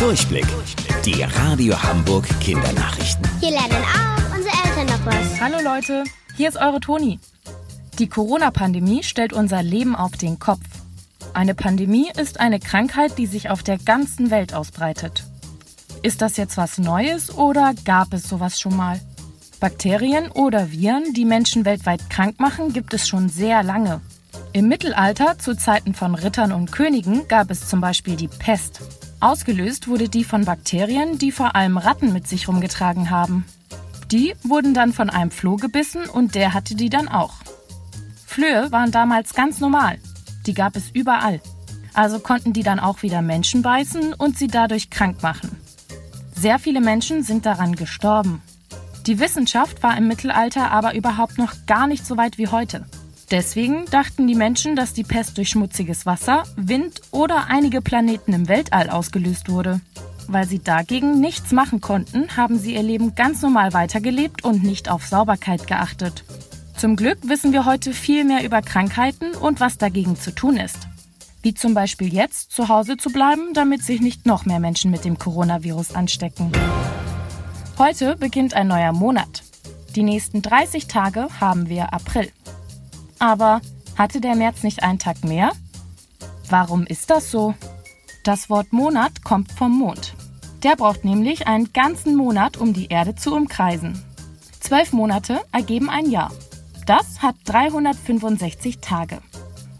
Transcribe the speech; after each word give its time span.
Durchblick. 0.00 0.46
Die 1.04 1.22
Radio 1.22 1.80
Hamburg 1.82 2.26
Kindernachrichten. 2.40 3.22
Hier 3.38 3.50
lernen 3.50 3.84
auch 3.84 4.34
unsere 4.34 4.54
Eltern 4.64 4.86
noch 4.86 5.04
was. 5.04 5.40
Hallo 5.42 5.58
Leute, 5.62 6.04
hier 6.38 6.48
ist 6.48 6.56
eure 6.56 6.80
Toni. 6.80 7.20
Die 7.98 8.08
Corona-Pandemie 8.08 9.02
stellt 9.02 9.34
unser 9.34 9.62
Leben 9.62 9.94
auf 9.94 10.12
den 10.12 10.38
Kopf. 10.38 10.64
Eine 11.34 11.54
Pandemie 11.54 12.10
ist 12.18 12.40
eine 12.40 12.60
Krankheit, 12.60 13.18
die 13.18 13.26
sich 13.26 13.50
auf 13.50 13.62
der 13.62 13.76
ganzen 13.76 14.30
Welt 14.30 14.54
ausbreitet. 14.54 15.24
Ist 16.02 16.22
das 16.22 16.38
jetzt 16.38 16.56
was 16.56 16.78
Neues 16.78 17.36
oder 17.36 17.74
gab 17.84 18.14
es 18.14 18.26
sowas 18.26 18.58
schon 18.58 18.74
mal? 18.74 18.98
Bakterien 19.60 20.30
oder 20.30 20.72
Viren, 20.72 21.12
die 21.12 21.26
Menschen 21.26 21.66
weltweit 21.66 22.08
krank 22.08 22.40
machen, 22.40 22.72
gibt 22.72 22.94
es 22.94 23.06
schon 23.06 23.28
sehr 23.28 23.62
lange. 23.62 24.00
Im 24.54 24.66
Mittelalter, 24.66 25.38
zu 25.38 25.54
Zeiten 25.54 25.92
von 25.92 26.14
Rittern 26.14 26.52
und 26.52 26.72
Königen, 26.72 27.28
gab 27.28 27.50
es 27.50 27.68
zum 27.68 27.82
Beispiel 27.82 28.16
die 28.16 28.28
Pest. 28.28 28.80
Ausgelöst 29.20 29.86
wurde 29.86 30.08
die 30.08 30.24
von 30.24 30.46
Bakterien, 30.46 31.18
die 31.18 31.30
vor 31.30 31.54
allem 31.54 31.76
Ratten 31.76 32.12
mit 32.14 32.26
sich 32.26 32.48
rumgetragen 32.48 33.10
haben. 33.10 33.44
Die 34.10 34.34
wurden 34.42 34.72
dann 34.72 34.94
von 34.94 35.10
einem 35.10 35.30
Floh 35.30 35.56
gebissen 35.56 36.06
und 36.06 36.34
der 36.34 36.54
hatte 36.54 36.74
die 36.74 36.88
dann 36.88 37.06
auch. 37.06 37.34
Flöhe 38.26 38.72
waren 38.72 38.90
damals 38.90 39.34
ganz 39.34 39.60
normal. 39.60 39.98
Die 40.46 40.54
gab 40.54 40.74
es 40.74 40.90
überall. 40.92 41.40
Also 41.92 42.18
konnten 42.18 42.54
die 42.54 42.62
dann 42.62 42.80
auch 42.80 43.02
wieder 43.02 43.20
Menschen 43.20 43.60
beißen 43.60 44.14
und 44.14 44.38
sie 44.38 44.46
dadurch 44.46 44.88
krank 44.88 45.22
machen. 45.22 45.60
Sehr 46.34 46.58
viele 46.58 46.80
Menschen 46.80 47.22
sind 47.22 47.44
daran 47.44 47.76
gestorben. 47.76 48.40
Die 49.06 49.18
Wissenschaft 49.18 49.82
war 49.82 49.98
im 49.98 50.08
Mittelalter 50.08 50.70
aber 50.70 50.94
überhaupt 50.94 51.36
noch 51.36 51.52
gar 51.66 51.86
nicht 51.86 52.06
so 52.06 52.16
weit 52.16 52.38
wie 52.38 52.48
heute. 52.48 52.86
Deswegen 53.30 53.84
dachten 53.86 54.26
die 54.26 54.34
Menschen, 54.34 54.74
dass 54.74 54.92
die 54.92 55.04
Pest 55.04 55.38
durch 55.38 55.50
schmutziges 55.50 56.04
Wasser, 56.04 56.42
Wind 56.56 57.00
oder 57.12 57.46
einige 57.46 57.80
Planeten 57.80 58.32
im 58.32 58.48
Weltall 58.48 58.90
ausgelöst 58.90 59.48
wurde. 59.48 59.80
Weil 60.26 60.48
sie 60.48 60.58
dagegen 60.58 61.20
nichts 61.20 61.52
machen 61.52 61.80
konnten, 61.80 62.36
haben 62.36 62.58
sie 62.58 62.74
ihr 62.74 62.82
Leben 62.82 63.14
ganz 63.14 63.42
normal 63.42 63.72
weitergelebt 63.72 64.44
und 64.44 64.64
nicht 64.64 64.90
auf 64.90 65.06
Sauberkeit 65.06 65.68
geachtet. 65.68 66.24
Zum 66.76 66.96
Glück 66.96 67.18
wissen 67.22 67.52
wir 67.52 67.66
heute 67.66 67.92
viel 67.92 68.24
mehr 68.24 68.44
über 68.44 68.62
Krankheiten 68.62 69.34
und 69.34 69.60
was 69.60 69.78
dagegen 69.78 70.16
zu 70.16 70.34
tun 70.34 70.56
ist. 70.56 70.88
Wie 71.42 71.54
zum 71.54 71.72
Beispiel 71.72 72.12
jetzt 72.12 72.50
zu 72.52 72.68
Hause 72.68 72.96
zu 72.96 73.10
bleiben, 73.10 73.54
damit 73.54 73.82
sich 73.84 74.00
nicht 74.00 74.26
noch 74.26 74.44
mehr 74.44 74.60
Menschen 74.60 74.90
mit 74.90 75.04
dem 75.04 75.18
Coronavirus 75.18 75.94
anstecken. 75.94 76.50
Heute 77.78 78.16
beginnt 78.16 78.54
ein 78.54 78.68
neuer 78.68 78.92
Monat. 78.92 79.42
Die 79.94 80.02
nächsten 80.02 80.42
30 80.42 80.86
Tage 80.86 81.28
haben 81.40 81.68
wir 81.68 81.92
April. 81.92 82.30
Aber 83.20 83.60
hatte 83.96 84.20
der 84.20 84.34
März 84.34 84.62
nicht 84.62 84.82
einen 84.82 84.98
Tag 84.98 85.22
mehr? 85.22 85.52
Warum 86.48 86.84
ist 86.86 87.10
das 87.10 87.30
so? 87.30 87.54
Das 88.24 88.50
Wort 88.50 88.72
Monat 88.72 89.22
kommt 89.22 89.52
vom 89.52 89.78
Mond. 89.78 90.14
Der 90.62 90.74
braucht 90.74 91.04
nämlich 91.04 91.46
einen 91.46 91.72
ganzen 91.72 92.16
Monat, 92.16 92.56
um 92.56 92.72
die 92.72 92.88
Erde 92.88 93.14
zu 93.14 93.34
umkreisen. 93.34 94.02
Zwölf 94.58 94.92
Monate 94.92 95.40
ergeben 95.52 95.88
ein 95.88 96.10
Jahr. 96.10 96.32
Das 96.86 97.22
hat 97.22 97.36
365 97.44 98.78
Tage. 98.80 99.20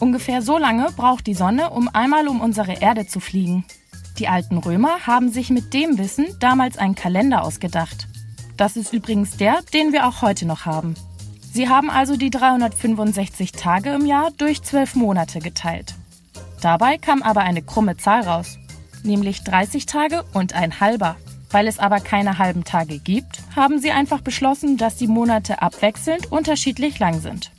Ungefähr 0.00 0.40
so 0.40 0.56
lange 0.56 0.90
braucht 0.96 1.26
die 1.26 1.34
Sonne, 1.34 1.70
um 1.70 1.88
einmal 1.88 2.28
um 2.28 2.40
unsere 2.40 2.80
Erde 2.80 3.06
zu 3.06 3.20
fliegen. 3.20 3.64
Die 4.18 4.28
alten 4.28 4.58
Römer 4.58 5.06
haben 5.06 5.30
sich 5.30 5.50
mit 5.50 5.74
dem 5.74 5.98
Wissen 5.98 6.26
damals 6.38 6.78
einen 6.78 6.94
Kalender 6.94 7.42
ausgedacht. 7.42 8.06
Das 8.56 8.76
ist 8.76 8.92
übrigens 8.92 9.36
der, 9.36 9.62
den 9.72 9.92
wir 9.92 10.06
auch 10.06 10.22
heute 10.22 10.46
noch 10.46 10.66
haben. 10.66 10.94
Sie 11.54 11.68
haben 11.68 11.88
also 11.88 12.16
die 12.16 12.30
365 12.30 13.52
Tage 13.52 13.90
im 13.90 14.06
Jahr 14.06 14.32
durch 14.38 14.60
12 14.64 14.96
Monate 14.96 15.38
geteilt. 15.38 15.94
Dabei 16.60 16.98
kam 16.98 17.22
aber 17.22 17.42
eine 17.42 17.62
krumme 17.62 17.96
Zahl 17.96 18.22
raus, 18.22 18.58
nämlich 19.04 19.44
30 19.44 19.86
Tage 19.86 20.24
und 20.32 20.52
ein 20.54 20.80
halber. 20.80 21.14
Weil 21.52 21.68
es 21.68 21.78
aber 21.78 22.00
keine 22.00 22.38
halben 22.38 22.64
Tage 22.64 22.98
gibt, 22.98 23.38
haben 23.54 23.78
sie 23.78 23.92
einfach 23.92 24.20
beschlossen, 24.20 24.78
dass 24.78 24.96
die 24.96 25.06
Monate 25.06 25.62
abwechselnd 25.62 26.32
unterschiedlich 26.32 26.98
lang 26.98 27.20
sind. 27.20 27.52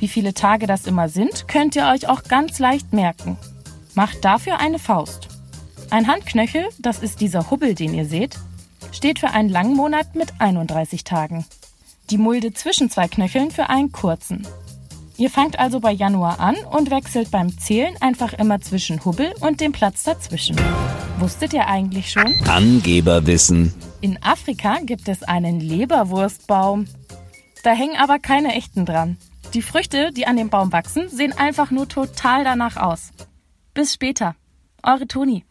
Wie 0.00 0.08
viele 0.08 0.34
Tage 0.34 0.66
das 0.66 0.88
immer 0.88 1.08
sind, 1.08 1.46
könnt 1.46 1.76
ihr 1.76 1.86
euch 1.86 2.08
auch 2.08 2.24
ganz 2.24 2.58
leicht 2.58 2.92
merken. 2.92 3.38
Macht 3.94 4.24
dafür 4.24 4.58
eine 4.58 4.80
Faust. 4.80 5.28
Ein 5.90 6.08
Handknöchel, 6.08 6.66
das 6.80 6.98
ist 6.98 7.20
dieser 7.20 7.52
Hubbel, 7.52 7.76
den 7.76 7.94
ihr 7.94 8.04
seht, 8.04 8.34
steht 8.90 9.20
für 9.20 9.30
einen 9.30 9.48
langen 9.48 9.76
Monat 9.76 10.16
mit 10.16 10.32
31 10.40 11.04
Tagen 11.04 11.44
die 12.10 12.18
Mulde 12.18 12.52
zwischen 12.52 12.90
zwei 12.90 13.08
Knöcheln 13.08 13.50
für 13.50 13.68
einen 13.68 13.92
kurzen. 13.92 14.46
Ihr 15.16 15.30
fangt 15.30 15.58
also 15.58 15.80
bei 15.80 15.90
Januar 15.90 16.38
an 16.38 16.54
und 16.70 16.90
wechselt 16.90 17.30
beim 17.30 17.58
Zählen 17.58 17.94
einfach 18.00 18.32
immer 18.34 18.60
zwischen 18.60 19.04
Hubbel 19.04 19.34
und 19.40 19.60
dem 19.60 19.72
Platz 19.72 20.04
dazwischen. 20.04 20.56
Wusstet 21.18 21.52
ihr 21.52 21.66
eigentlich 21.66 22.12
schon? 22.12 22.36
Angeberwissen. 22.46 23.74
In 24.00 24.22
Afrika 24.22 24.78
gibt 24.84 25.08
es 25.08 25.24
einen 25.24 25.58
Leberwurstbaum. 25.58 26.86
Da 27.64 27.72
hängen 27.72 27.96
aber 27.96 28.20
keine 28.20 28.54
echten 28.54 28.86
dran. 28.86 29.16
Die 29.54 29.62
Früchte, 29.62 30.12
die 30.12 30.26
an 30.26 30.36
dem 30.36 30.50
Baum 30.50 30.72
wachsen, 30.72 31.08
sehen 31.08 31.32
einfach 31.32 31.72
nur 31.72 31.88
total 31.88 32.44
danach 32.44 32.76
aus. 32.76 33.10
Bis 33.74 33.94
später. 33.94 34.36
Eure 34.84 35.08
Toni. 35.08 35.44